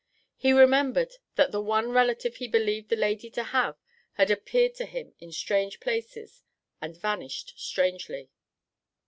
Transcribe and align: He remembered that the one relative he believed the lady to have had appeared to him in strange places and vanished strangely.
He 0.35 0.51
remembered 0.51 1.17
that 1.35 1.51
the 1.51 1.61
one 1.61 1.91
relative 1.91 2.37
he 2.37 2.47
believed 2.47 2.89
the 2.89 2.95
lady 2.95 3.29
to 3.29 3.43
have 3.43 3.77
had 4.13 4.31
appeared 4.31 4.73
to 4.77 4.85
him 4.87 5.13
in 5.19 5.31
strange 5.31 5.79
places 5.79 6.41
and 6.81 6.97
vanished 6.97 7.53
strangely. 7.57 8.31